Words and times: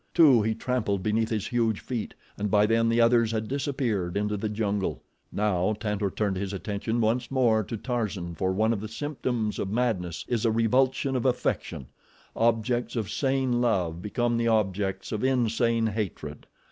Two 0.15 0.41
he 0.41 0.55
trampled 0.55 1.03
beneath 1.03 1.29
his 1.29 1.45
huge 1.45 1.79
feet 1.79 2.15
and 2.35 2.49
by 2.49 2.65
then 2.65 2.89
the 2.89 2.99
others 2.99 3.31
had 3.31 3.47
disappeared 3.47 4.17
into 4.17 4.35
the 4.35 4.49
jungle. 4.49 5.03
Now 5.31 5.73
Tantor 5.73 6.09
turned 6.09 6.37
his 6.37 6.53
attention 6.53 7.01
once 7.01 7.29
more 7.29 7.63
to 7.65 7.77
Tarzan 7.77 8.33
for 8.33 8.51
one 8.51 8.73
of 8.73 8.81
the 8.81 8.87
symptoms 8.87 9.59
of 9.59 9.69
madness 9.69 10.25
is 10.27 10.43
a 10.43 10.49
revulsion 10.49 11.15
of 11.15 11.23
affection—objects 11.27 12.95
of 12.95 13.11
sane 13.11 13.61
love 13.61 14.01
become 14.01 14.37
the 14.37 14.47
objects 14.47 15.11
of 15.11 15.23
insane 15.23 15.85
hatred. 15.85 16.47